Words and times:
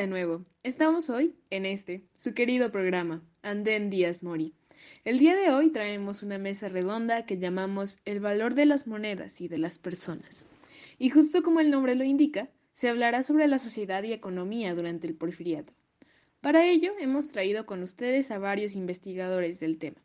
de 0.00 0.06
nuevo. 0.06 0.46
Estamos 0.62 1.10
hoy 1.10 1.34
en 1.50 1.66
este, 1.66 2.02
su 2.16 2.32
querido 2.32 2.72
programa, 2.72 3.22
Andén 3.42 3.90
Díaz 3.90 4.22
Mori. 4.22 4.54
El 5.04 5.18
día 5.18 5.36
de 5.36 5.50
hoy 5.50 5.68
traemos 5.68 6.22
una 6.22 6.38
mesa 6.38 6.70
redonda 6.70 7.26
que 7.26 7.36
llamamos 7.36 7.98
El 8.06 8.20
valor 8.20 8.54
de 8.54 8.64
las 8.64 8.86
monedas 8.86 9.42
y 9.42 9.48
de 9.48 9.58
las 9.58 9.78
personas. 9.78 10.46
Y 10.98 11.10
justo 11.10 11.42
como 11.42 11.60
el 11.60 11.70
nombre 11.70 11.96
lo 11.96 12.04
indica, 12.04 12.48
se 12.72 12.88
hablará 12.88 13.22
sobre 13.22 13.46
la 13.46 13.58
sociedad 13.58 14.02
y 14.02 14.14
economía 14.14 14.74
durante 14.74 15.06
el 15.06 15.14
porfiriato. 15.14 15.74
Para 16.40 16.64
ello 16.64 16.92
hemos 16.98 17.28
traído 17.28 17.66
con 17.66 17.82
ustedes 17.82 18.30
a 18.30 18.38
varios 18.38 18.76
investigadores 18.76 19.60
del 19.60 19.76
tema. 19.76 20.02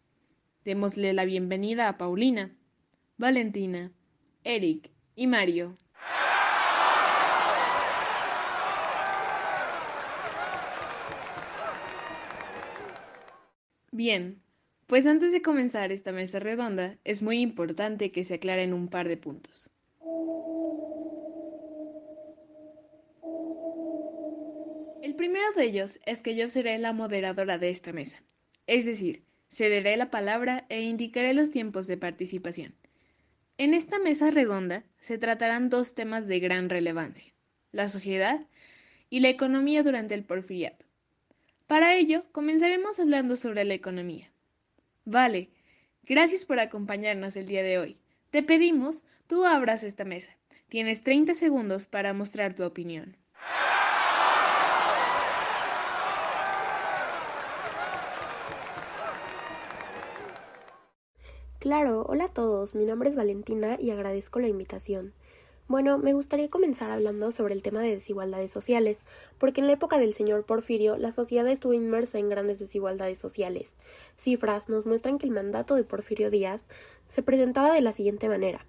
Démosle 0.66 1.14
la 1.14 1.24
bienvenida 1.24 1.88
a 1.88 1.98
Paulina, 1.98 2.54
Valentina, 3.18 3.94
Eric 4.44 4.92
y 5.16 5.28
Mario. 5.28 5.78
Bien, 13.96 14.42
pues 14.88 15.06
antes 15.08 15.32
de 15.32 15.42
comenzar 15.42 15.94
esta 15.94 16.12
mesa 16.12 16.40
redonda, 16.40 16.98
es 17.06 17.22
muy 17.22 17.40
importante 17.40 18.12
que 18.12 18.26
se 18.26 18.34
aclaren 18.34 18.74
un 18.74 18.90
par 18.90 19.08
de 19.08 19.16
puntos. 19.16 19.72
El 25.02 25.16
primero 25.16 25.46
de 25.56 25.64
ellos 25.64 26.02
es 26.06 26.22
que 26.22 26.36
yo 26.36 26.50
seré 26.50 26.78
la 26.78 26.92
moderadora 26.92 27.58
de 27.58 27.70
esta 27.70 27.94
mesa, 27.94 28.22
es 28.68 28.86
decir, 28.86 29.24
cederé 29.50 29.96
la 29.96 30.12
palabra 30.12 30.66
e 30.68 30.82
indicaré 30.82 31.34
los 31.34 31.52
tiempos 31.52 31.88
de 31.88 31.96
participación. 31.96 32.76
En 33.58 33.74
esta 33.74 33.98
mesa 33.98 34.30
redonda 34.30 34.84
se 35.00 35.18
tratarán 35.18 35.70
dos 35.70 35.96
temas 35.96 36.28
de 36.28 36.42
gran 36.42 36.70
relevancia, 36.70 37.34
la 37.72 37.88
sociedad 37.88 38.46
y 39.10 39.22
la 39.22 39.30
economía 39.30 39.84
durante 39.84 40.16
el 40.16 40.26
porfiriato. 40.26 40.85
Para 41.96 42.04
ello, 42.04 42.24
comenzaremos 42.34 43.00
hablando 43.00 43.38
sobre 43.38 43.64
la 43.64 43.74
economía. 43.74 44.30
Vale, 45.06 45.50
gracias 46.04 46.44
por 46.44 46.60
acompañarnos 46.60 47.38
el 47.38 47.46
día 47.46 47.64
de 47.64 47.78
hoy. 47.80 48.02
Te 48.32 48.44
pedimos, 48.44 49.06
tú 49.28 49.46
abras 49.46 49.82
esta 49.86 50.04
mesa. 50.04 50.36
Tienes 50.68 51.04
30 51.04 51.36
segundos 51.36 51.88
para 51.88 52.12
mostrar 52.12 52.54
tu 52.54 52.66
opinión. 52.66 53.16
Claro, 61.60 62.06
hola 62.10 62.26
a 62.26 62.34
todos, 62.34 62.76
mi 62.76 62.84
nombre 62.84 63.08
es 63.08 63.16
Valentina 63.16 63.78
y 63.80 63.92
agradezco 63.92 64.42
la 64.42 64.50
invitación. 64.50 65.14
Bueno, 65.68 65.98
me 65.98 66.14
gustaría 66.14 66.48
comenzar 66.48 66.92
hablando 66.92 67.32
sobre 67.32 67.56
el 67.56 67.64
tema 67.64 67.82
de 67.82 67.90
desigualdades 67.90 68.52
sociales, 68.52 69.04
porque 69.40 69.62
en 69.62 69.68
la 69.68 69.74
época 69.74 69.98
del 69.98 70.14
señor 70.14 70.46
Porfirio 70.46 70.96
la 70.96 71.12
sociedad 71.12 71.48
estuvo 71.48 71.74
inmersa 71.74 72.20
en 72.20 72.30
grandes 72.30 72.60
desigualdades 72.60 73.18
sociales. 73.18 73.80
Cifras 74.16 74.70
nos 74.70 74.86
muestran 74.86 75.18
que 75.18 75.26
el 75.26 75.32
mandato 75.32 75.74
de 75.74 75.84
Porfirio 75.84 76.30
Díaz 76.30 76.70
se 77.08 77.24
presentaba 77.24 77.74
de 77.74 77.82
la 77.82 77.94
siguiente 77.94 78.30
manera. 78.30 78.64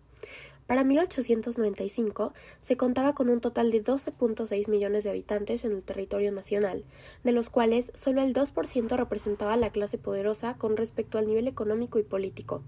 Para 0.66 0.82
1895 0.82 2.32
se 2.60 2.76
contaba 2.76 3.14
con 3.14 3.28
un 3.28 3.40
total 3.40 3.70
de 3.70 3.82
12.6 3.82 4.68
millones 4.68 5.04
de 5.04 5.10
habitantes 5.10 5.64
en 5.64 5.72
el 5.72 5.84
territorio 5.84 6.32
nacional, 6.32 6.84
de 7.22 7.32
los 7.32 7.50
cuales 7.50 7.92
solo 7.94 8.22
el 8.22 8.34
2% 8.34 8.96
representaba 8.96 9.56
la 9.56 9.70
clase 9.70 9.98
poderosa 9.98 10.54
con 10.58 10.76
respecto 10.76 11.18
al 11.18 11.26
nivel 11.26 11.46
económico 11.46 11.98
y 11.98 12.02
político. 12.02 12.62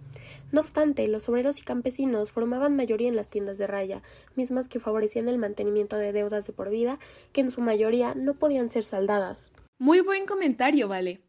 No 0.53 0.61
obstante, 0.61 1.09
los 1.09 1.29
obreros 1.29 1.59
y 1.59 1.63
campesinos 1.63 2.31
formaban 2.31 2.77
mayoría 2.77 3.09
en 3.09 3.17
las 3.17 3.29
tiendas 3.29 3.59
de 3.59 3.67
raya, 3.67 4.03
mismas 4.37 4.69
que 4.69 4.81
favorecían 4.81 5.29
el 5.29 5.39
mantenimiento 5.39 5.97
de 5.97 6.13
deudas 6.13 6.47
de 6.47 6.53
por 6.53 6.71
vida 6.71 6.99
que 7.33 7.41
en 7.41 7.51
su 7.51 7.61
mayoría 7.61 8.15
no 8.15 8.35
podían 8.35 8.71
ser 8.71 8.85
saldadas. 8.85 9.51
Muy 9.79 10.01
buen 10.01 10.27
comentario, 10.27 10.89
Vale. 10.89 11.21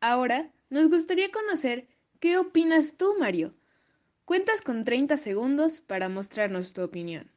Ahora, 0.00 0.50
nos 0.68 0.88
gustaría 0.88 1.30
conocer 1.30 1.86
qué 2.18 2.36
opinas 2.36 2.96
tú, 2.96 3.14
Mario. 3.20 3.54
Cuentas 4.24 4.62
con 4.62 4.84
30 4.84 5.16
segundos 5.16 5.80
para 5.80 6.08
mostrarnos 6.08 6.72
tu 6.74 6.82
opinión. 6.82 7.28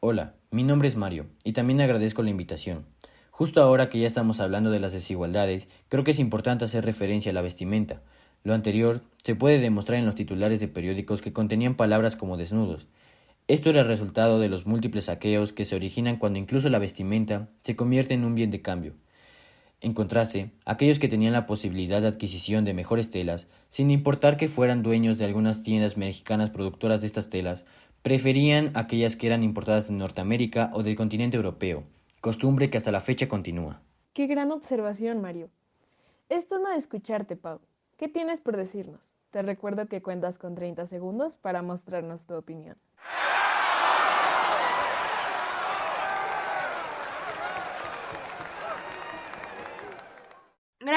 Hola, 0.00 0.34
mi 0.50 0.64
nombre 0.64 0.88
es 0.88 0.96
Mario 0.96 1.26
y 1.44 1.52
también 1.52 1.80
agradezco 1.80 2.24
la 2.24 2.30
invitación. 2.30 2.84
Justo 3.30 3.62
ahora 3.62 3.88
que 3.90 4.00
ya 4.00 4.08
estamos 4.08 4.40
hablando 4.40 4.72
de 4.72 4.80
las 4.80 4.92
desigualdades, 4.92 5.68
creo 5.88 6.02
que 6.02 6.10
es 6.10 6.18
importante 6.18 6.64
hacer 6.64 6.84
referencia 6.84 7.30
a 7.30 7.34
la 7.34 7.42
vestimenta. 7.42 8.02
Lo 8.42 8.54
anterior 8.54 9.02
se 9.22 9.36
puede 9.36 9.60
demostrar 9.60 10.00
en 10.00 10.06
los 10.06 10.16
titulares 10.16 10.58
de 10.58 10.66
periódicos 10.66 11.22
que 11.22 11.32
contenían 11.32 11.76
palabras 11.76 12.16
como 12.16 12.36
desnudos, 12.36 12.88
esto 13.52 13.68
era 13.68 13.80
el 13.80 13.88
resultado 13.88 14.38
de 14.38 14.48
los 14.48 14.64
múltiples 14.64 15.06
saqueos 15.06 15.52
que 15.52 15.64
se 15.64 15.74
originan 15.74 16.18
cuando 16.18 16.38
incluso 16.38 16.68
la 16.68 16.78
vestimenta 16.78 17.48
se 17.64 17.74
convierte 17.74 18.14
en 18.14 18.24
un 18.24 18.36
bien 18.36 18.52
de 18.52 18.62
cambio. 18.62 18.94
En 19.80 19.92
contraste, 19.92 20.52
aquellos 20.64 21.00
que 21.00 21.08
tenían 21.08 21.32
la 21.32 21.46
posibilidad 21.46 22.00
de 22.00 22.06
adquisición 22.06 22.64
de 22.64 22.74
mejores 22.74 23.10
telas, 23.10 23.48
sin 23.68 23.90
importar 23.90 24.36
que 24.36 24.46
fueran 24.46 24.84
dueños 24.84 25.18
de 25.18 25.24
algunas 25.24 25.64
tiendas 25.64 25.96
mexicanas 25.96 26.50
productoras 26.50 27.00
de 27.00 27.08
estas 27.08 27.28
telas, 27.28 27.64
preferían 28.02 28.70
aquellas 28.74 29.16
que 29.16 29.26
eran 29.26 29.42
importadas 29.42 29.88
de 29.88 29.94
Norteamérica 29.94 30.70
o 30.72 30.84
del 30.84 30.94
continente 30.94 31.36
europeo, 31.36 31.82
costumbre 32.20 32.70
que 32.70 32.78
hasta 32.78 32.92
la 32.92 33.00
fecha 33.00 33.26
continúa. 33.26 33.82
Qué 34.12 34.28
gran 34.28 34.52
observación, 34.52 35.20
Mario. 35.20 35.50
Es 36.28 36.46
turno 36.46 36.70
de 36.70 36.76
escucharte, 36.76 37.34
Pau. 37.34 37.58
¿Qué 37.96 38.06
tienes 38.06 38.38
por 38.38 38.56
decirnos? 38.56 39.16
Te 39.32 39.42
recuerdo 39.42 39.88
que 39.88 40.02
cuentas 40.02 40.38
con 40.38 40.54
30 40.54 40.86
segundos 40.86 41.36
para 41.36 41.62
mostrarnos 41.62 42.26
tu 42.26 42.34
opinión. 42.34 42.76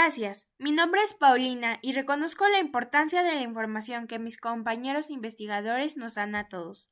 Gracias. 0.04 0.50
Mi 0.60 0.74
nombre 0.74 1.02
es 1.02 1.14
Paulina 1.14 1.80
y 1.82 1.94
reconozco 1.94 2.46
la 2.50 2.60
importancia 2.60 3.24
de 3.24 3.36
la 3.36 3.42
información 3.42 4.06
que 4.06 4.20
mis 4.20 4.38
compañeros 4.38 5.10
investigadores 5.10 5.96
nos 5.96 6.16
dan 6.16 6.36
a 6.36 6.50
todos. 6.50 6.92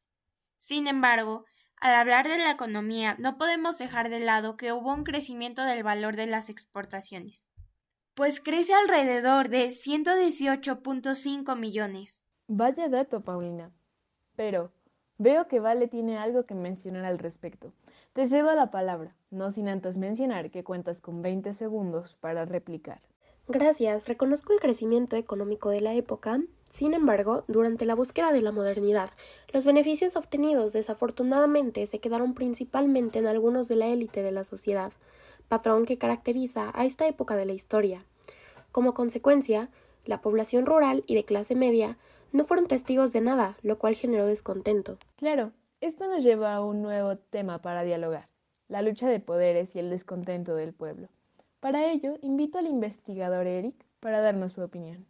Sin 0.57 0.87
embargo, 0.87 1.43
al 1.75 1.93
hablar 1.93 2.29
de 2.29 2.37
la 2.37 2.51
economía, 2.51 3.17
no 3.19 3.37
podemos 3.37 3.77
dejar 3.77 4.09
de 4.09 4.21
lado 4.21 4.55
que 4.55 4.71
hubo 4.71 4.93
un 4.93 5.03
crecimiento 5.03 5.65
del 5.65 5.83
valor 5.83 6.15
de 6.15 6.27
las 6.27 6.47
exportaciones, 6.47 7.49
pues 8.13 8.39
crece 8.39 8.73
alrededor 8.73 9.49
de 9.49 9.67
118.5 9.67 11.59
millones. 11.59 12.23
Vaya 12.47 12.87
dato, 12.87 13.25
Paulina. 13.25 13.73
Pero 14.37 14.71
veo 15.17 15.49
que 15.49 15.59
Vale 15.59 15.89
tiene 15.89 16.17
algo 16.17 16.45
que 16.45 16.55
mencionar 16.55 17.03
al 17.03 17.19
respecto. 17.19 17.73
Te 18.13 18.27
cedo 18.27 18.53
la 18.55 18.71
palabra, 18.71 19.15
no 19.29 19.51
sin 19.51 19.69
antes 19.69 19.97
mencionar 19.97 20.51
que 20.51 20.63
cuentas 20.63 20.99
con 21.01 21.21
20 21.21 21.53
segundos 21.53 22.15
para 22.15 22.45
replicar. 22.45 23.01
Gracias, 23.47 24.07
reconozco 24.07 24.53
el 24.53 24.59
crecimiento 24.59 25.15
económico 25.15 25.69
de 25.69 25.81
la 25.81 25.93
época. 25.93 26.41
Sin 26.69 26.93
embargo, 26.93 27.43
durante 27.47 27.85
la 27.85 27.95
búsqueda 27.95 28.31
de 28.31 28.41
la 28.41 28.51
modernidad, 28.51 29.09
los 29.51 29.65
beneficios 29.65 30.15
obtenidos 30.15 30.73
desafortunadamente 30.73 31.85
se 31.85 31.99
quedaron 31.99 32.33
principalmente 32.33 33.19
en 33.19 33.27
algunos 33.27 33.67
de 33.67 33.75
la 33.75 33.87
élite 33.87 34.23
de 34.23 34.31
la 34.31 34.43
sociedad, 34.43 34.93
patrón 35.47 35.85
que 35.85 35.97
caracteriza 35.97 36.71
a 36.73 36.85
esta 36.85 37.07
época 37.07 37.35
de 37.35 37.45
la 37.45 37.53
historia. 37.53 38.05
Como 38.71 38.93
consecuencia, 38.93 39.69
la 40.05 40.21
población 40.21 40.65
rural 40.65 41.03
y 41.07 41.15
de 41.15 41.25
clase 41.25 41.55
media 41.55 41.97
no 42.31 42.45
fueron 42.45 42.67
testigos 42.67 43.11
de 43.11 43.21
nada, 43.21 43.57
lo 43.61 43.77
cual 43.77 43.95
generó 43.95 44.25
descontento. 44.25 44.97
Claro, 45.17 45.51
esto 45.81 46.07
nos 46.07 46.23
lleva 46.23 46.53
a 46.53 46.63
un 46.63 46.83
nuevo 46.83 47.17
tema 47.17 47.61
para 47.61 47.83
dialogar, 47.83 48.29
la 48.67 48.83
lucha 48.83 49.09
de 49.09 49.19
poderes 49.19 49.75
y 49.75 49.79
el 49.79 49.89
descontento 49.89 50.55
del 50.55 50.73
pueblo. 50.73 51.09
Para 51.59 51.91
ello, 51.91 52.17
invito 52.21 52.59
al 52.59 52.67
investigador 52.67 53.47
Eric 53.47 53.75
para 53.99 54.21
darnos 54.21 54.53
su 54.53 54.61
opinión. 54.61 55.07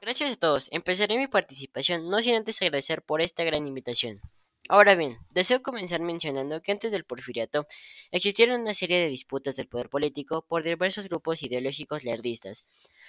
Gracias 0.00 0.32
a 0.32 0.36
todos. 0.36 0.68
Empezaré 0.72 1.16
mi 1.16 1.28
participación 1.28 2.08
no 2.08 2.20
sin 2.20 2.34
antes 2.34 2.60
agradecer 2.62 3.02
por 3.02 3.20
esta 3.20 3.44
gran 3.44 3.66
invitación. 3.66 4.20
Ahora 4.68 4.94
bien, 4.96 5.18
deseo 5.34 5.62
comenzar 5.62 6.00
mencionando 6.00 6.62
que 6.62 6.72
antes 6.72 6.90
del 6.92 7.04
porfiriato 7.04 7.66
existieron 8.10 8.60
una 8.62 8.74
serie 8.74 8.98
de 8.98 9.08
disputas 9.08 9.54
del 9.56 9.68
poder 9.68 9.88
político 9.88 10.44
por 10.48 10.64
diversos 10.64 11.08
grupos 11.08 11.42
ideológicos 11.44 12.02
leardistas, 12.04 12.66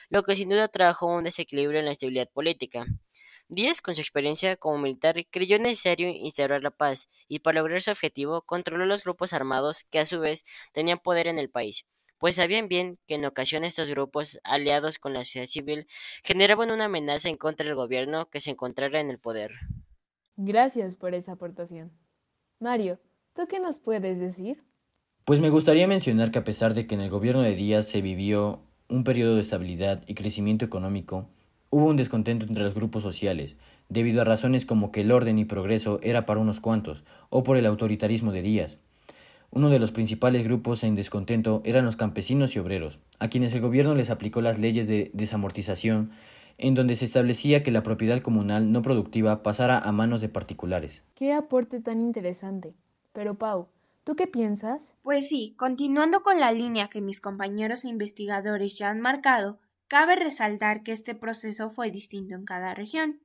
lo 0.09 0.23
que 0.23 0.35
sin 0.35 0.49
duda 0.49 0.67
trajo 0.67 1.07
un 1.07 1.23
desequilibrio 1.23 1.79
en 1.79 1.85
la 1.85 1.91
estabilidad 1.91 2.29
política. 2.29 2.85
Díaz, 3.49 3.81
con 3.81 3.95
su 3.95 4.01
experiencia 4.01 4.57
como 4.57 4.77
militar, 4.79 5.15
creyó 5.31 5.57
necesario 5.59 6.07
instaurar 6.09 6.61
la 6.63 6.71
paz 6.71 7.09
y 7.27 7.39
para 7.39 7.61
lograr 7.61 7.81
su 7.81 7.91
objetivo 7.91 8.41
controló 8.43 8.85
los 8.85 9.03
grupos 9.03 9.33
armados 9.33 9.83
que 9.91 9.99
a 9.99 10.05
su 10.05 10.19
vez 10.19 10.45
tenían 10.71 10.99
poder 10.99 11.27
en 11.27 11.39
el 11.39 11.49
país, 11.49 11.85
pues 12.19 12.35
sabían 12.35 12.67
bien 12.67 12.99
que 13.07 13.15
en 13.15 13.25
ocasiones 13.25 13.69
estos 13.69 13.89
grupos, 13.89 14.39
aliados 14.43 14.99
con 14.99 15.13
la 15.13 15.23
sociedad 15.23 15.47
civil, 15.47 15.87
generaban 16.23 16.71
una 16.71 16.85
amenaza 16.85 17.29
en 17.29 17.37
contra 17.37 17.65
del 17.65 17.75
gobierno 17.75 18.29
que 18.29 18.39
se 18.39 18.51
encontrara 18.51 18.99
en 18.99 19.09
el 19.09 19.19
poder. 19.19 19.51
Gracias 20.35 20.97
por 20.97 21.13
esa 21.13 21.33
aportación. 21.33 21.91
Mario, 22.59 22.99
¿tú 23.33 23.43
qué 23.47 23.59
nos 23.59 23.77
puedes 23.77 24.19
decir? 24.19 24.63
Pues 25.25 25.39
me 25.39 25.49
gustaría 25.49 25.87
mencionar 25.87 26.31
que 26.31 26.39
a 26.39 26.43
pesar 26.43 26.73
de 26.73 26.87
que 26.87 26.95
en 26.95 27.01
el 27.01 27.09
gobierno 27.09 27.41
de 27.43 27.55
Díaz 27.55 27.85
se 27.87 28.01
vivió 28.01 28.61
un 28.89 29.03
periodo 29.03 29.35
de 29.35 29.41
estabilidad 29.41 30.03
y 30.07 30.15
crecimiento 30.15 30.65
económico, 30.65 31.29
hubo 31.69 31.87
un 31.87 31.97
descontento 31.97 32.45
entre 32.45 32.63
los 32.63 32.73
grupos 32.73 33.03
sociales, 33.03 33.55
debido 33.89 34.21
a 34.21 34.25
razones 34.25 34.65
como 34.65 34.91
que 34.91 35.01
el 35.01 35.11
orden 35.11 35.37
y 35.37 35.45
progreso 35.45 35.99
era 36.01 36.25
para 36.25 36.39
unos 36.39 36.59
cuantos, 36.59 37.03
o 37.29 37.43
por 37.43 37.57
el 37.57 37.65
autoritarismo 37.65 38.31
de 38.31 38.41
Díaz. 38.41 38.77
Uno 39.51 39.69
de 39.69 39.79
los 39.79 39.91
principales 39.91 40.43
grupos 40.43 40.83
en 40.83 40.95
descontento 40.95 41.61
eran 41.63 41.85
los 41.85 41.95
campesinos 41.95 42.55
y 42.55 42.59
obreros, 42.59 42.97
a 43.19 43.29
quienes 43.29 43.53
el 43.53 43.61
gobierno 43.61 43.93
les 43.93 44.09
aplicó 44.09 44.41
las 44.41 44.57
leyes 44.57 44.87
de 44.87 45.11
desamortización, 45.13 46.11
en 46.57 46.75
donde 46.75 46.95
se 46.95 47.05
establecía 47.05 47.63
que 47.63 47.71
la 47.71 47.83
propiedad 47.83 48.21
comunal 48.21 48.71
no 48.71 48.81
productiva 48.81 49.43
pasara 49.43 49.77
a 49.77 49.91
manos 49.91 50.21
de 50.21 50.29
particulares. 50.29 51.01
Qué 51.15 51.33
aporte 51.33 51.79
tan 51.79 52.01
interesante. 52.01 52.73
Pero 53.13 53.37
Pau, 53.37 53.67
¿tú 54.03 54.15
qué 54.15 54.27
piensas? 54.27 54.91
Pues 55.03 55.27
sí, 55.27 55.53
continuando 55.57 56.23
con 56.23 56.39
la 56.39 56.51
línea 56.51 56.89
que 56.89 57.01
mis 57.01 57.21
compañeros 57.21 57.85
investigadores 57.85 58.77
ya 58.77 58.89
han 58.89 59.01
marcado, 59.01 59.59
cabe 59.87 60.15
resaltar 60.15 60.83
que 60.83 60.91
este 60.91 61.13
proceso 61.13 61.69
fue 61.69 61.91
distinto 61.91 62.35
en 62.35 62.45
cada 62.45 62.73
región, 62.73 63.21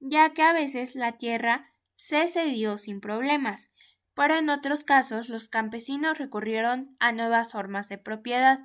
ya 0.00 0.32
que 0.32 0.42
a 0.42 0.52
veces 0.52 0.96
la 0.96 1.12
tierra 1.12 1.66
se 1.94 2.26
cedió 2.26 2.78
sin 2.78 3.00
problemas, 3.00 3.70
pero 4.14 4.34
en 4.34 4.50
otros 4.50 4.84
casos 4.84 5.28
los 5.28 5.48
campesinos 5.48 6.18
recurrieron 6.18 6.96
a 6.98 7.12
nuevas 7.12 7.52
formas 7.52 7.88
de 7.88 7.98
propiedad, 7.98 8.58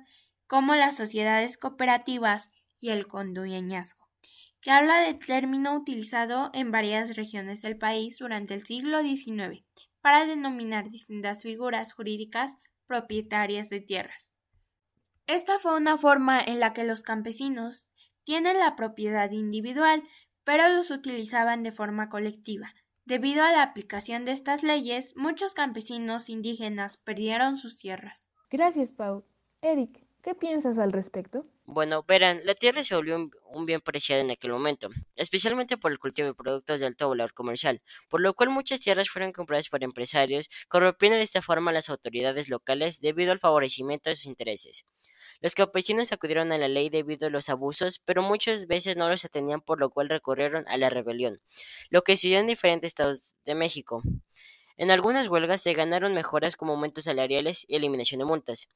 como 0.46 0.74
las 0.74 0.96
sociedades 0.96 1.56
cooperativas 1.56 2.50
y 2.80 2.90
el 2.90 3.06
condueñazgo, 3.06 4.08
que 4.60 4.70
habla 4.70 5.00
de 5.00 5.14
término 5.14 5.74
utilizado 5.74 6.50
en 6.52 6.70
varias 6.70 7.16
regiones 7.16 7.62
del 7.62 7.78
país 7.78 8.18
durante 8.18 8.54
el 8.54 8.64
siglo 8.64 9.02
XIX 9.02 9.64
para 10.00 10.26
denominar 10.26 10.88
distintas 10.88 11.42
figuras 11.42 11.92
jurídicas 11.92 12.56
propietarias 12.86 13.68
de 13.68 13.80
tierras. 13.80 14.34
Esta 15.26 15.58
fue 15.58 15.76
una 15.76 15.98
forma 15.98 16.40
en 16.40 16.60
la 16.60 16.72
que 16.72 16.84
los 16.84 17.02
campesinos 17.02 17.88
tienen 18.24 18.58
la 18.58 18.76
propiedad 18.76 19.30
individual, 19.30 20.02
pero 20.44 20.68
los 20.68 20.90
utilizaban 20.90 21.62
de 21.62 21.72
forma 21.72 22.08
colectiva, 22.08 22.72
Debido 23.06 23.44
a 23.44 23.52
la 23.52 23.62
aplicación 23.62 24.24
de 24.24 24.32
estas 24.32 24.64
leyes, 24.64 25.14
muchos 25.16 25.54
campesinos 25.54 26.28
indígenas 26.28 26.96
perdieron 26.96 27.56
sus 27.56 27.78
tierras. 27.78 28.28
Gracias, 28.50 28.90
Pau. 28.90 29.24
Eric, 29.62 30.04
¿qué 30.22 30.34
piensas 30.34 30.76
al 30.76 30.90
respecto? 30.90 31.46
Bueno, 31.68 32.04
verán, 32.06 32.42
la 32.44 32.54
tierra 32.54 32.84
se 32.84 32.94
volvió 32.94 33.16
un, 33.50 33.66
bien 33.66 33.80
preciado 33.80 34.22
en 34.22 34.30
aquel 34.30 34.52
momento, 34.52 34.88
especialmente 35.16 35.76
por 35.76 35.90
el 35.90 35.98
cultivo 35.98 36.28
de 36.28 36.34
productos 36.34 36.78
de 36.78 36.86
alto 36.86 37.08
valor 37.08 37.34
comercial, 37.34 37.82
por 38.08 38.20
lo 38.20 38.34
cual 38.34 38.50
muchas 38.50 38.78
tierras 38.78 39.08
fueron 39.10 39.32
compradas 39.32 39.68
por 39.68 39.82
empresarios, 39.82 40.48
corrompiendo 40.68 41.16
de 41.16 41.24
esta 41.24 41.42
forma 41.42 41.72
a 41.72 41.74
las 41.74 41.90
autoridades 41.90 42.48
locales 42.48 43.00
debido 43.00 43.32
al 43.32 43.40
favorecimiento 43.40 44.08
de 44.10 44.14
sus 44.14 44.26
intereses. 44.26 44.86
Los 45.40 45.56
campesinos 45.56 46.12
acudieron 46.12 46.52
a 46.52 46.58
la 46.58 46.68
ley 46.68 46.88
debido 46.88 47.26
a 47.26 47.30
los 47.30 47.48
abusos, 47.48 47.98
pero 48.04 48.22
muchas 48.22 48.68
veces 48.68 48.96
no 48.96 49.08
los 49.08 49.24
atendían 49.24 49.60
por 49.60 49.80
lo 49.80 49.90
cual 49.90 50.08
recurrieron 50.08 50.68
a 50.68 50.76
la 50.76 50.88
rebelión, 50.88 51.40
lo 51.90 52.02
que 52.02 52.14
sucedió 52.14 52.38
en 52.38 52.46
diferentes 52.46 52.88
estados 52.88 53.34
de 53.44 53.56
México. 53.56 54.02
En 54.78 54.90
algunas 54.90 55.28
huelgas 55.28 55.62
se 55.62 55.72
ganaron 55.74 56.14
mejoras 56.14 56.56
como 56.56 56.72
aumentos 56.72 57.04
salariales 57.04 57.64
y 57.68 57.76
eliminación 57.76 58.20
de 58.20 58.26
multas. 58.26 58.70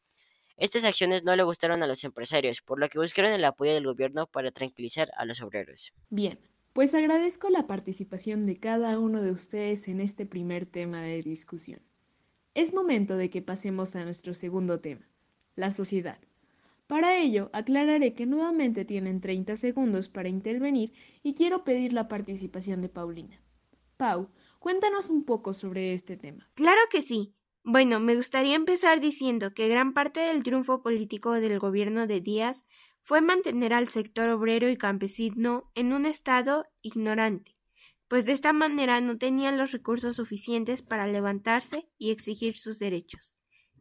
Estas 0.61 0.85
acciones 0.85 1.25
no 1.25 1.35
le 1.37 1.43
gustaron 1.43 1.83
a 1.83 1.87
los 1.87 2.05
empresarios, 2.05 2.61
por 2.61 2.79
lo 2.79 2.91
que 2.91 2.99
buscaron 2.99 3.33
el 3.33 3.47
apoyo 3.47 3.73
del 3.73 3.87
gobierno 3.87 4.27
para 4.27 4.51
tranquilizar 4.51 5.11
a 5.17 5.25
los 5.25 5.41
obreros. 5.41 5.95
Bien, 6.11 6.39
pues 6.75 6.95
agradezco 6.95 7.49
la 7.49 7.67
participación 7.67 8.45
de 8.45 8.59
cada 8.59 8.99
uno 8.99 9.23
de 9.23 9.33
ustedes 9.33 9.89
en 9.89 10.03
este 10.03 10.27
primer 10.27 10.67
tema 10.67 11.01
de 11.01 11.23
discusión. 11.23 11.81
Es 12.53 12.75
momento 12.75 13.17
de 13.17 13.31
que 13.31 13.41
pasemos 13.41 13.97
a 13.97 14.05
nuestro 14.05 14.35
segundo 14.35 14.81
tema, 14.81 15.09
la 15.57 15.71
sociedad. 15.71 16.19
Para 16.87 17.17
ello, 17.17 17.49
aclararé 17.55 18.13
que 18.13 18.27
nuevamente 18.27 18.85
tienen 18.85 19.23
30 19.23 19.57
segundos 19.57 20.11
para 20.11 20.29
intervenir 20.29 20.93
y 21.23 21.33
quiero 21.33 21.65
pedir 21.65 21.95
la 21.95 22.07
participación 22.07 22.83
de 22.83 22.91
Paulina. 22.91 23.41
Pau, 23.97 24.29
cuéntanos 24.59 25.09
un 25.09 25.25
poco 25.25 25.55
sobre 25.55 25.95
este 25.95 26.19
tema. 26.19 26.51
Claro 26.53 26.83
que 26.91 27.01
sí. 27.01 27.33
Bueno, 27.63 28.01
me 28.01 28.17
gustaría 28.17 28.57
empezar 28.57 29.01
diciendo 29.01 29.53
que 29.53 29.69
gran 29.69 29.93
parte 29.93 30.21
del 30.21 30.43
triunfo 30.43 30.83
político 30.83 31.33
del 31.35 31.59
gobierno 31.59 32.07
de 32.07 32.21
Díaz 32.21 32.65
fue 33.03 33.21
mantener 33.21 33.75
al 33.75 33.89
sector 33.89 34.31
obrero 34.31 34.71
y 34.71 34.77
campesino 34.77 35.71
en 35.75 35.93
un 35.93 36.07
estado 36.07 36.67
ignorante, 36.81 37.53
pues 38.09 38.25
de 38.25 38.33
esta 38.33 38.55
manera 38.55 39.01
no 39.03 39.19
tenían 39.19 39.59
los 39.59 39.73
recursos 39.73 40.17
suficientes 40.17 40.81
para 40.81 41.07
levantarse 41.07 41.87
y 41.99 42.11
exigir 42.11 42.57
sus 42.57 42.79
derechos. 42.79 43.37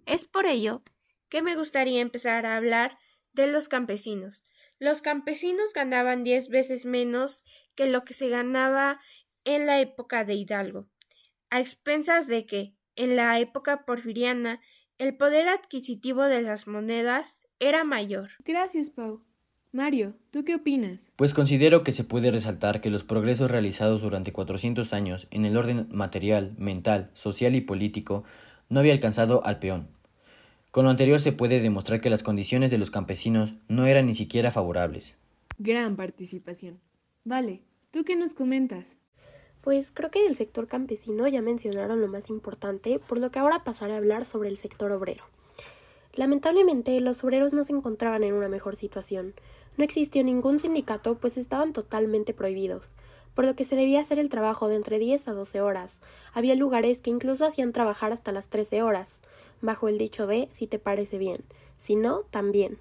Es 0.05 0.25
por 0.25 0.45
ello 0.45 0.83
que 1.29 1.41
me 1.41 1.55
gustaría 1.55 2.01
empezar 2.01 2.45
a 2.45 2.57
hablar 2.57 2.97
de 3.31 3.47
los 3.47 3.69
campesinos. 3.69 4.43
Los 4.77 5.01
campesinos 5.01 5.71
ganaban 5.73 6.23
diez 6.23 6.49
veces 6.49 6.85
menos 6.85 7.43
que 7.75 7.85
lo 7.85 8.03
que 8.03 8.13
se 8.13 8.27
ganaba 8.27 8.99
en 9.45 9.65
la 9.65 9.79
época 9.79 10.25
de 10.25 10.33
Hidalgo, 10.33 10.89
a 11.49 11.59
expensas 11.61 12.27
de 12.27 12.45
que, 12.45 12.75
en 12.99 13.15
la 13.15 13.39
época 13.39 13.85
porfiriana, 13.85 14.61
el 14.97 15.17
poder 15.17 15.49
adquisitivo 15.49 16.23
de 16.23 16.41
las 16.41 16.67
monedas 16.67 17.47
era 17.59 17.83
mayor. 17.83 18.29
Gracias, 18.45 18.89
Pau. 18.89 19.23
Mario, 19.71 20.15
¿tú 20.31 20.43
qué 20.43 20.55
opinas? 20.55 21.11
Pues 21.15 21.33
considero 21.33 21.83
que 21.83 21.91
se 21.91 22.03
puede 22.03 22.31
resaltar 22.31 22.81
que 22.81 22.89
los 22.89 23.03
progresos 23.03 23.49
realizados 23.49 24.01
durante 24.01 24.31
400 24.31 24.93
años 24.93 25.27
en 25.31 25.45
el 25.45 25.57
orden 25.57 25.87
material, 25.91 26.53
mental, 26.57 27.09
social 27.13 27.55
y 27.55 27.61
político 27.61 28.23
no 28.67 28.79
había 28.79 28.93
alcanzado 28.93 29.45
al 29.45 29.59
peón, 29.59 29.89
con 30.71 30.85
lo 30.85 30.91
anterior 30.91 31.19
se 31.19 31.31
puede 31.31 31.61
demostrar 31.61 31.99
que 31.99 32.11
las 32.11 32.21
condiciones 32.21 32.69
de 32.69 32.77
los 32.77 32.91
campesinos 32.91 33.55
no 33.67 33.87
eran 33.87 34.05
ni 34.05 34.13
siquiera 34.13 34.51
favorables. 34.51 35.15
Gran 35.57 35.95
participación. 35.95 36.79
Vale, 37.23 37.63
¿tú 37.89 38.03
qué 38.03 38.15
nos 38.15 38.35
comentas? 38.35 38.99
Pues 39.69 39.91
creo 39.93 40.09
que 40.09 40.23
del 40.23 40.35
sector 40.35 40.67
campesino 40.67 41.27
ya 41.27 41.43
mencionaron 41.43 42.01
lo 42.01 42.07
más 42.07 42.31
importante, 42.31 42.97
por 42.97 43.19
lo 43.19 43.29
que 43.29 43.37
ahora 43.37 43.63
pasaré 43.63 43.93
a 43.93 43.97
hablar 43.97 44.25
sobre 44.25 44.49
el 44.49 44.57
sector 44.57 44.91
obrero. 44.91 45.25
Lamentablemente, 46.15 46.99
los 47.01 47.23
obreros 47.23 47.53
no 47.53 47.63
se 47.63 47.73
encontraban 47.73 48.23
en 48.23 48.33
una 48.33 48.49
mejor 48.49 48.75
situación. 48.75 49.35
No 49.77 49.83
existió 49.83 50.23
ningún 50.23 50.57
sindicato, 50.57 51.19
pues 51.19 51.37
estaban 51.37 51.71
totalmente 51.71 52.33
prohibidos, 52.33 52.93
por 53.35 53.45
lo 53.45 53.55
que 53.55 53.63
se 53.63 53.75
debía 53.75 54.01
hacer 54.01 54.17
el 54.17 54.29
trabajo 54.29 54.69
de 54.69 54.75
entre 54.75 54.97
10 54.97 55.27
a 55.27 55.33
12 55.33 55.61
horas. 55.61 56.01
Había 56.33 56.55
lugares 56.55 56.99
que 56.99 57.11
incluso 57.11 57.45
hacían 57.45 57.71
trabajar 57.71 58.11
hasta 58.11 58.31
las 58.31 58.47
13 58.47 58.81
horas 58.81 59.19
bajo 59.61 59.87
el 59.87 59.99
dicho 59.99 60.25
de 60.25 60.49
si 60.51 60.65
te 60.65 60.79
parece 60.79 61.19
bien, 61.19 61.43
si 61.77 61.95
no, 61.95 62.21
también. 62.31 62.79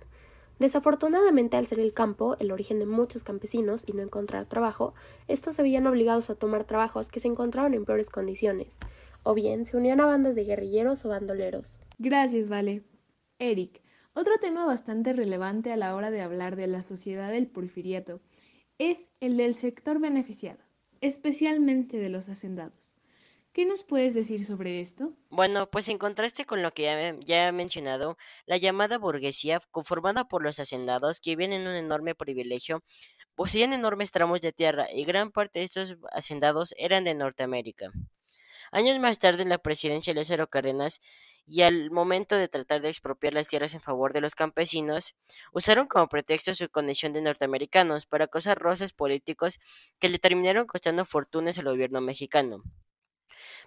Desafortunadamente, 0.58 1.56
al 1.56 1.66
ser 1.66 1.78
el 1.78 1.92
campo 1.92 2.36
el 2.40 2.50
origen 2.50 2.80
de 2.80 2.86
muchos 2.86 3.22
campesinos 3.22 3.84
y 3.86 3.92
no 3.92 4.02
encontrar 4.02 4.46
trabajo, 4.46 4.94
estos 5.28 5.54
se 5.54 5.62
veían 5.62 5.86
obligados 5.86 6.30
a 6.30 6.34
tomar 6.34 6.64
trabajos 6.64 7.08
que 7.08 7.20
se 7.20 7.28
encontraban 7.28 7.74
en 7.74 7.84
peores 7.84 8.10
condiciones, 8.10 8.78
o 9.22 9.34
bien 9.34 9.66
se 9.66 9.76
unían 9.76 10.00
a 10.00 10.06
bandas 10.06 10.34
de 10.34 10.44
guerrilleros 10.44 11.04
o 11.04 11.10
bandoleros. 11.10 11.80
Gracias, 11.98 12.48
Vale. 12.48 12.82
Eric, 13.38 13.82
otro 14.14 14.34
tema 14.40 14.66
bastante 14.66 15.12
relevante 15.12 15.70
a 15.70 15.76
la 15.76 15.94
hora 15.94 16.10
de 16.10 16.22
hablar 16.22 16.56
de 16.56 16.66
la 16.66 16.82
sociedad 16.82 17.30
del 17.30 17.46
porfiriato 17.46 18.20
es 18.78 19.10
el 19.20 19.36
del 19.36 19.54
sector 19.54 20.00
beneficiado, 20.00 20.58
especialmente 21.00 21.98
de 21.98 22.08
los 22.08 22.28
hacendados. 22.28 22.97
¿Qué 23.58 23.66
nos 23.66 23.82
puedes 23.82 24.14
decir 24.14 24.44
sobre 24.44 24.80
esto? 24.80 25.14
Bueno, 25.30 25.68
pues 25.68 25.88
en 25.88 25.98
contraste 25.98 26.44
con 26.44 26.62
lo 26.62 26.72
que 26.72 27.16
ya, 27.26 27.48
he 27.48 27.50
mencionado, 27.50 28.16
la 28.46 28.56
llamada 28.56 28.98
burguesía, 28.98 29.58
conformada 29.72 30.28
por 30.28 30.44
los 30.44 30.60
hacendados 30.60 31.18
que 31.18 31.30
viven 31.30 31.52
en 31.52 31.66
un 31.66 31.74
enorme 31.74 32.14
privilegio, 32.14 32.84
poseían 33.34 33.72
enormes 33.72 34.12
tramos 34.12 34.42
de 34.42 34.52
tierra 34.52 34.86
y 34.92 35.02
gran 35.04 35.32
parte 35.32 35.58
de 35.58 35.64
estos 35.64 35.96
hacendados 36.12 36.72
eran 36.78 37.02
de 37.02 37.16
Norteamérica. 37.16 37.90
Años 38.70 38.96
más 39.00 39.18
tarde, 39.18 39.44
la 39.44 39.58
presidencia 39.58 40.14
de 40.14 40.20
Lázaro 40.20 40.46
Cárdenas 40.46 41.00
y 41.44 41.62
al 41.62 41.90
momento 41.90 42.36
de 42.36 42.46
tratar 42.46 42.80
de 42.80 42.90
expropiar 42.90 43.34
las 43.34 43.48
tierras 43.48 43.74
en 43.74 43.80
favor 43.80 44.12
de 44.12 44.20
los 44.20 44.36
campesinos, 44.36 45.16
usaron 45.52 45.88
como 45.88 46.06
pretexto 46.08 46.54
su 46.54 46.68
condición 46.68 47.12
de 47.12 47.22
norteamericanos 47.22 48.06
para 48.06 48.28
causar 48.28 48.56
roces 48.60 48.92
políticos 48.92 49.58
que 49.98 50.08
le 50.08 50.20
terminaron 50.20 50.68
costando 50.68 51.04
fortunas 51.04 51.58
al 51.58 51.64
gobierno 51.64 52.00
mexicano 52.00 52.62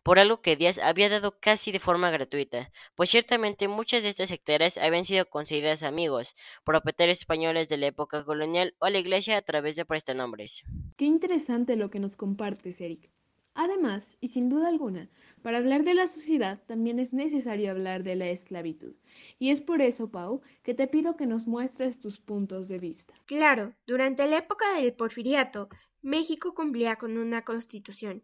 por 0.03 0.19
algo 0.19 0.41
que 0.41 0.55
Díaz 0.55 0.79
había 0.79 1.09
dado 1.09 1.39
casi 1.39 1.71
de 1.71 1.79
forma 1.79 2.09
gratuita, 2.11 2.71
pues 2.95 3.09
ciertamente 3.09 3.67
muchas 3.67 4.03
de 4.03 4.09
estas 4.09 4.31
hectáreas 4.31 4.77
habían 4.77 5.05
sido 5.05 5.25
concedidas 5.29 5.83
a 5.83 5.87
amigos, 5.87 6.35
propietarios 6.63 7.19
españoles 7.19 7.69
de 7.69 7.77
la 7.77 7.87
época 7.87 8.25
colonial 8.25 8.75
o 8.79 8.85
a 8.85 8.89
la 8.89 8.99
iglesia 8.99 9.37
a 9.37 9.41
través 9.41 9.75
de 9.75 9.85
prestanombres. 9.85 10.63
Qué 10.97 11.05
interesante 11.05 11.75
lo 11.75 11.89
que 11.89 11.99
nos 11.99 12.15
compartes, 12.15 12.81
Eric. 12.81 13.09
Además, 13.53 14.17
y 14.21 14.29
sin 14.29 14.47
duda 14.47 14.69
alguna, 14.69 15.09
para 15.41 15.57
hablar 15.57 15.83
de 15.83 15.93
la 15.93 16.07
sociedad 16.07 16.63
también 16.67 16.99
es 16.99 17.11
necesario 17.11 17.71
hablar 17.71 18.03
de 18.03 18.15
la 18.15 18.29
esclavitud. 18.29 18.95
Y 19.39 19.49
es 19.49 19.59
por 19.59 19.81
eso, 19.81 20.09
Pau, 20.09 20.41
que 20.63 20.73
te 20.73 20.87
pido 20.87 21.17
que 21.17 21.25
nos 21.25 21.47
muestres 21.47 21.99
tus 21.99 22.19
puntos 22.19 22.69
de 22.69 22.79
vista. 22.79 23.13
Claro, 23.25 23.73
durante 23.85 24.25
la 24.27 24.37
época 24.37 24.65
del 24.75 24.93
porfiriato, 24.93 25.67
México 26.01 26.53
cumplía 26.55 26.95
con 26.95 27.17
una 27.17 27.43
constitución, 27.43 28.23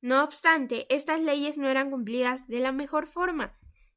no 0.00 0.22
obstante, 0.22 0.86
estas 0.94 1.20
leyes 1.20 1.56
no 1.56 1.68
eran 1.68 1.90
cumplidas 1.90 2.48
de 2.48 2.60
la 2.60 2.72
mejor 2.72 3.06
forma, 3.06 3.56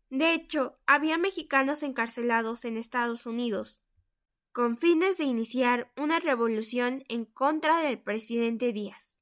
De 0.10 0.34
hecho, 0.34 0.74
había 0.88 1.20
mexicanos 1.20 1.84
encarcelados 1.84 2.65
en 2.65 2.77
Estados 2.77 3.27
Unidos, 3.27 3.84
con 4.51 4.75
fines 4.75 5.18
de 5.18 5.25
iniciar 5.25 5.91
una 5.98 6.20
revolución 6.20 7.03
en 7.10 7.25
contra 7.25 7.79
del 7.82 8.01
presidente 8.01 8.74
Díaz. 8.74 9.20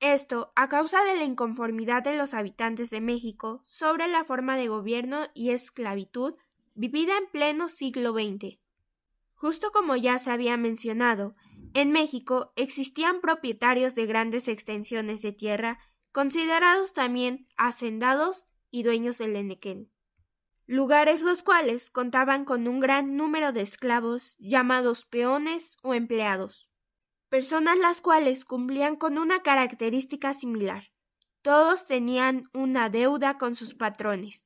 Esto 0.00 0.50
a 0.54 0.68
causa 0.68 1.02
de 1.02 1.16
la 1.16 1.24
inconformidad 1.24 2.04
de 2.04 2.16
los 2.16 2.32
habitantes 2.32 2.90
de 2.90 3.00
México 3.00 3.60
sobre 3.64 4.06
la 4.06 4.22
forma 4.22 4.56
de 4.56 4.68
gobierno 4.68 5.26
y 5.34 5.50
esclavitud 5.50 6.36
vivida 6.74 7.18
en 7.18 7.26
pleno 7.26 7.68
siglo 7.68 8.12
XX. 8.12 8.58
Justo 9.34 9.72
como 9.72 9.96
ya 9.96 10.20
se 10.20 10.30
había 10.30 10.56
mencionado, 10.56 11.32
en 11.74 11.90
México 11.92 12.52
existían 12.56 13.20
propietarios 13.20 13.94
de 13.94 14.06
grandes 14.06 14.48
extensiones 14.48 15.22
de 15.22 15.32
tierra, 15.32 15.78
considerados 16.12 16.92
también 16.92 17.48
hacendados 17.56 18.46
y 18.70 18.82
dueños 18.82 19.18
del 19.18 19.36
Enequén. 19.36 19.90
Lugares 20.66 21.22
los 21.22 21.42
cuales 21.42 21.90
contaban 21.90 22.44
con 22.44 22.68
un 22.68 22.80
gran 22.80 23.16
número 23.16 23.52
de 23.52 23.62
esclavos 23.62 24.36
llamados 24.38 25.06
peones 25.06 25.76
o 25.82 25.94
empleados 25.94 26.68
personas 27.28 27.78
las 27.78 28.00
cuales 28.00 28.44
cumplían 28.44 28.96
con 28.96 29.18
una 29.18 29.42
característica 29.42 30.32
similar. 30.32 30.92
Todos 31.42 31.86
tenían 31.86 32.48
una 32.52 32.88
deuda 32.88 33.38
con 33.38 33.54
sus 33.54 33.74
patrones. 33.74 34.44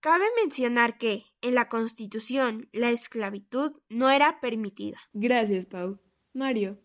Cabe 0.00 0.26
mencionar 0.36 0.98
que, 0.98 1.24
en 1.42 1.54
la 1.54 1.68
Constitución, 1.68 2.68
la 2.72 2.90
esclavitud 2.90 3.72
no 3.88 4.10
era 4.10 4.40
permitida. 4.40 4.98
Gracias, 5.12 5.66
Pau. 5.66 5.98
Mario, 6.32 6.78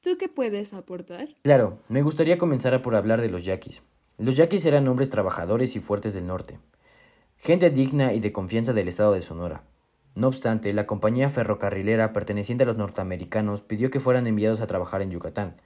¿tú 0.00 0.16
qué 0.18 0.28
puedes 0.28 0.74
aportar? 0.74 1.28
Claro, 1.42 1.80
me 1.88 2.02
gustaría 2.02 2.38
comenzar 2.38 2.80
por 2.82 2.94
hablar 2.94 3.20
de 3.20 3.30
los 3.30 3.42
yaquis. 3.42 3.82
Los 4.18 4.36
yaquis 4.36 4.64
eran 4.66 4.86
hombres 4.86 5.10
trabajadores 5.10 5.74
y 5.74 5.80
fuertes 5.80 6.14
del 6.14 6.26
norte, 6.26 6.60
gente 7.36 7.70
digna 7.70 8.12
y 8.12 8.20
de 8.20 8.32
confianza 8.32 8.72
del 8.72 8.88
estado 8.88 9.14
de 9.14 9.22
Sonora. 9.22 9.64
No 10.14 10.28
obstante, 10.28 10.72
la 10.74 10.86
compañía 10.86 11.30
ferrocarrilera 11.30 12.12
perteneciente 12.12 12.64
a 12.64 12.66
los 12.66 12.76
norteamericanos 12.76 13.62
pidió 13.62 13.90
que 13.90 13.98
fueran 13.98 14.26
enviados 14.26 14.60
a 14.60 14.66
trabajar 14.66 15.00
en 15.00 15.10
Yucatán, 15.10 15.56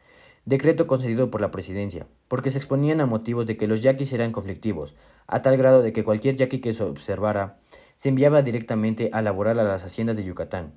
decreto 0.45 0.87
concedido 0.87 1.31
por 1.31 1.41
la 1.41 1.51
presidencia, 1.51 2.07
porque 2.29 2.53
se 2.53 2.59
exponían 2.59 3.01
a 3.01 3.07
motivos 3.07 3.47
de 3.47 3.57
que 3.57 3.67
los 3.67 3.83
yaquis 3.83 4.13
eran 4.13 4.31
conflictivos, 4.31 4.95
a 5.27 5.43
tal 5.43 5.57
grado 5.57 5.83
de 5.83 5.93
que 5.93 6.05
cualquier 6.05 6.37
yaqui 6.37 6.61
que 6.61 6.73
se 6.73 6.85
observara 6.85 7.59
se 7.97 8.11
enviaba 8.11 8.43
directamente 8.43 9.11
a 9.13 9.21
laborar 9.23 9.59
a 9.59 9.65
las 9.65 9.85
haciendas 9.85 10.17
de 10.17 10.23
Yucatán, 10.23 10.75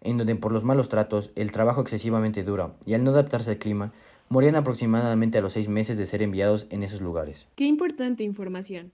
en 0.00 0.18
donde 0.18 0.34
por 0.34 0.50
los 0.50 0.64
malos 0.64 0.88
tratos, 0.88 1.30
el 1.36 1.52
trabajo 1.52 1.80
excesivamente 1.80 2.42
duro 2.42 2.74
y 2.84 2.94
al 2.94 3.04
no 3.04 3.12
adaptarse 3.12 3.52
al 3.52 3.58
clima, 3.58 3.92
morían 4.28 4.56
aproximadamente 4.56 5.38
a 5.38 5.42
los 5.42 5.52
seis 5.52 5.68
meses 5.68 5.96
de 5.96 6.06
ser 6.06 6.22
enviados 6.22 6.66
en 6.70 6.82
esos 6.82 7.00
lugares. 7.00 7.46
Qué 7.54 7.66
importante 7.66 8.24
información. 8.24 8.90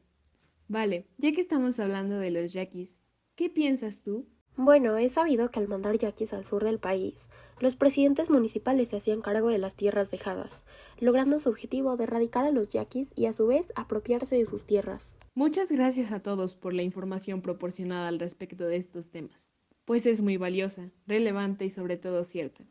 Vale, 0.69 1.07
ya 1.17 1.33
que 1.33 1.41
estamos 1.41 1.81
hablando 1.81 2.19
de 2.19 2.31
los 2.31 2.53
yaquis, 2.53 2.99
¿Qué 3.39 3.49
piensas 3.49 4.01
tú? 4.03 4.27
Bueno, 4.61 4.99
he 4.99 5.09
sabido 5.09 5.53
que 5.53 5.61
al 5.61 5.69
mandar 5.69 5.97
yaquis 5.99 6.33
al 6.33 6.45
sur 6.45 6.65
del 6.65 6.81
país, 6.81 7.29
los 7.61 7.77
presidentes 7.77 8.29
municipales 8.29 8.89
se 8.89 8.97
hacían 8.97 9.21
cargo 9.21 9.51
de 9.51 9.59
las 9.59 9.77
tierras 9.77 10.11
dejadas, 10.11 10.63
logrando 10.99 11.39
su 11.39 11.49
objetivo 11.49 11.95
de 11.97 12.03
erradicar 12.03 12.45
a 12.45 12.51
los 12.51 12.71
yaquis 12.71 13.13
y 13.15 13.27
a 13.27 13.33
su 13.33 13.47
vez 13.47 13.73
apropiarse 13.77 14.35
de 14.35 14.47
sus 14.47 14.67
tierras. 14.67 15.17
Muchas 15.37 15.71
gracias 15.71 16.11
a 16.11 16.25
todos 16.25 16.57
por 16.57 16.75
la 16.75 16.83
información 16.83 17.41
proporcionada 17.41 18.09
al 18.09 18.19
respecto 18.19 18.65
de 18.65 18.79
estos 18.79 19.11
temas, 19.11 19.53
pues 19.85 20.07
es 20.07 20.23
muy 20.23 20.39
valiosa, 20.39 20.91
relevante 21.07 21.65
y 21.65 21.71
sobre 21.71 21.97
todo 21.97 22.25
cierta. 22.25 22.65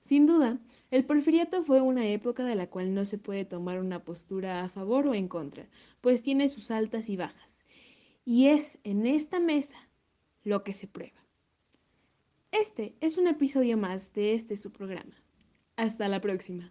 Sin 0.00 0.26
duda, 0.26 0.60
el 0.92 1.04
porfiriato 1.04 1.64
fue 1.64 1.80
una 1.80 2.06
época 2.06 2.44
de 2.44 2.54
la 2.54 2.68
cual 2.68 2.94
no 2.94 3.04
se 3.04 3.18
puede 3.18 3.44
tomar 3.44 3.80
una 3.80 4.04
postura 4.04 4.62
a 4.62 4.68
favor 4.68 5.08
o 5.08 5.14
en 5.14 5.26
contra, 5.26 5.66
pues 6.02 6.22
tiene 6.22 6.48
sus 6.48 6.70
altas 6.70 7.08
y 7.08 7.16
bajas. 7.16 7.64
Y 8.24 8.46
es 8.46 8.78
en 8.84 9.06
esta 9.06 9.40
mesa 9.40 9.88
lo 10.44 10.62
que 10.62 10.72
se 10.72 10.86
prueba. 10.86 11.21
Este 12.52 12.94
es 13.00 13.16
un 13.16 13.28
episodio 13.28 13.78
más 13.78 14.12
de 14.12 14.34
este 14.34 14.56
su 14.56 14.70
programa. 14.70 15.14
Hasta 15.76 16.06
la 16.08 16.20
próxima. 16.20 16.70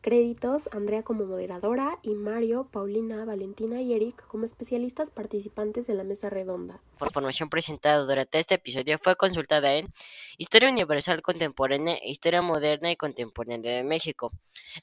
Créditos, 0.00 0.68
Andrea 0.72 1.02
como 1.02 1.24
moderadora 1.26 1.98
y 2.02 2.14
Mario, 2.14 2.68
Paulina, 2.70 3.24
Valentina 3.24 3.82
y 3.82 3.92
Eric 3.92 4.24
como 4.28 4.44
especialistas 4.44 5.10
participantes 5.10 5.88
de 5.88 5.94
la 5.94 6.04
mesa 6.04 6.30
redonda. 6.30 6.80
La 7.00 7.08
información 7.08 7.50
presentada 7.50 8.04
durante 8.04 8.38
este 8.38 8.54
episodio 8.54 8.96
fue 8.98 9.16
consultada 9.16 9.74
en 9.74 9.92
Historia 10.36 10.70
Universal 10.70 11.20
Contemporánea 11.20 11.96
e 11.96 12.10
Historia 12.10 12.42
Moderna 12.42 12.92
y 12.92 12.96
Contemporánea 12.96 13.74
de 13.74 13.82
México, 13.82 14.32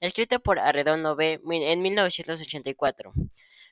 escrita 0.01 0.39
por 0.39 0.59
Arredondo 0.59 1.15
B. 1.15 1.39
en 1.49 1.81
1984, 1.81 3.13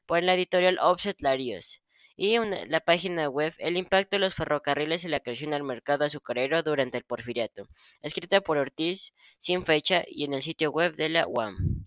por 0.05 0.23
la 0.23 0.35
editorial 0.35 0.79
Offset 0.79 1.21
Larios 1.21 1.82
y 2.15 2.37
la 2.37 2.79
página 2.79 3.29
web 3.29 3.53
El 3.57 3.77
impacto 3.77 4.15
de 4.15 4.19
los 4.19 4.35
ferrocarriles 4.35 5.03
y 5.03 5.09
la 5.09 5.19
creación 5.19 5.51
del 5.51 5.63
mercado 5.63 6.05
azucarero 6.05 6.63
durante 6.63 6.97
el 6.97 7.03
porfiriato, 7.03 7.67
escrita 8.01 8.41
por 8.41 8.57
Ortiz, 8.57 9.13
sin 9.37 9.63
fecha 9.63 10.03
y 10.07 10.25
en 10.25 10.33
el 10.33 10.41
sitio 10.41 10.71
web 10.71 10.95
de 10.95 11.09
la 11.09 11.27
UAM. 11.27 11.82